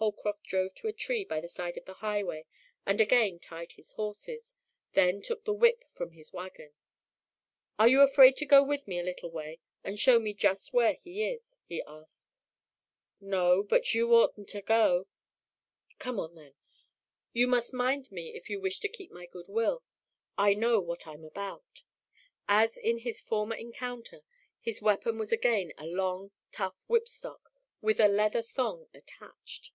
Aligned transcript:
Holcroft 0.00 0.44
drove 0.44 0.74
to 0.76 0.86
a 0.88 0.94
tree 0.94 1.26
by 1.26 1.42
the 1.42 1.48
side 1.50 1.76
of 1.76 1.84
the 1.84 1.92
highway 2.00 2.46
and 2.86 3.02
again 3.02 3.38
tied 3.38 3.72
his 3.72 3.92
horses, 3.92 4.54
then 4.92 5.20
took 5.20 5.44
the 5.44 5.52
whip 5.52 5.84
from 5.92 6.14
the 6.16 6.24
wagon. 6.32 6.72
"Are 7.78 7.86
you 7.86 8.00
afraid 8.00 8.34
to 8.36 8.46
go 8.46 8.62
with 8.62 8.88
me 8.88 8.98
a 8.98 9.02
little 9.02 9.30
way 9.30 9.58
and 9.84 10.00
show 10.00 10.18
me 10.18 10.32
just 10.32 10.72
where 10.72 10.94
he 10.94 11.28
is?" 11.30 11.58
he 11.66 11.82
asked. 11.82 12.28
"No, 13.20 13.62
but 13.62 13.92
you 13.92 14.10
oughtn' 14.14 14.46
ter 14.46 14.62
go." 14.62 15.06
"Come 15.98 16.18
on, 16.18 16.34
then! 16.34 16.54
You 17.34 17.46
must 17.46 17.74
mind 17.74 18.10
me 18.10 18.30
if 18.34 18.48
you 18.48 18.58
wish 18.58 18.80
to 18.80 18.88
keep 18.88 19.10
my 19.10 19.26
good 19.26 19.48
will. 19.50 19.82
I 20.38 20.54
know 20.54 20.80
what 20.80 21.06
I'm 21.06 21.24
about." 21.24 21.82
As 22.48 22.78
in 22.78 23.00
his 23.00 23.20
former 23.20 23.54
encounter, 23.54 24.24
his 24.62 24.80
weapon 24.80 25.18
was 25.18 25.30
again 25.30 25.74
a 25.76 25.84
long, 25.86 26.30
tough 26.52 26.82
whipstock 26.88 27.52
with 27.82 28.00
a 28.00 28.08
leather 28.08 28.40
thong 28.42 28.88
attached. 28.94 29.72